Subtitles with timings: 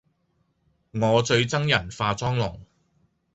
[0.93, 2.61] 我最憎人化妝濃